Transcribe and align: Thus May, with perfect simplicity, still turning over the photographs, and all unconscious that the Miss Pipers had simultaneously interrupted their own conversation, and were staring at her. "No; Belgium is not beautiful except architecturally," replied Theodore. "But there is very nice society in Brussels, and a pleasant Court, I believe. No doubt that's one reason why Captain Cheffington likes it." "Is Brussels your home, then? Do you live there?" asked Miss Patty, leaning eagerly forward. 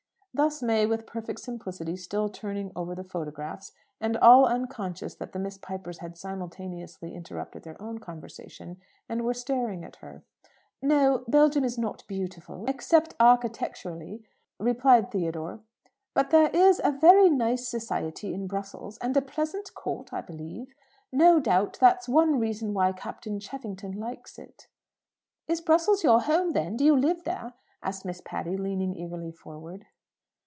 Thus 0.33 0.61
May, 0.63 0.85
with 0.85 1.05
perfect 1.05 1.41
simplicity, 1.41 1.97
still 1.97 2.29
turning 2.29 2.71
over 2.73 2.95
the 2.95 3.03
photographs, 3.03 3.73
and 3.99 4.15
all 4.15 4.45
unconscious 4.45 5.13
that 5.15 5.33
the 5.33 5.39
Miss 5.39 5.57
Pipers 5.57 5.97
had 5.97 6.17
simultaneously 6.17 7.13
interrupted 7.13 7.63
their 7.63 7.79
own 7.81 7.97
conversation, 7.99 8.79
and 9.09 9.25
were 9.25 9.33
staring 9.33 9.83
at 9.83 9.97
her. 9.97 10.23
"No; 10.81 11.25
Belgium 11.27 11.65
is 11.65 11.77
not 11.77 12.07
beautiful 12.07 12.63
except 12.69 13.13
architecturally," 13.19 14.23
replied 14.57 15.11
Theodore. 15.11 15.59
"But 16.13 16.29
there 16.29 16.49
is 16.55 16.79
very 17.01 17.29
nice 17.29 17.67
society 17.67 18.33
in 18.33 18.47
Brussels, 18.47 18.97
and 18.99 19.17
a 19.17 19.21
pleasant 19.21 19.73
Court, 19.73 20.13
I 20.13 20.21
believe. 20.21 20.73
No 21.11 21.41
doubt 21.41 21.77
that's 21.81 22.07
one 22.07 22.39
reason 22.39 22.73
why 22.73 22.93
Captain 22.93 23.37
Cheffington 23.41 23.99
likes 23.99 24.39
it." 24.39 24.67
"Is 25.49 25.59
Brussels 25.59 26.05
your 26.05 26.21
home, 26.21 26.51
then? 26.51 26.77
Do 26.77 26.85
you 26.85 26.95
live 26.95 27.25
there?" 27.25 27.51
asked 27.83 28.05
Miss 28.05 28.21
Patty, 28.23 28.55
leaning 28.55 28.95
eagerly 28.95 29.33
forward. 29.33 29.87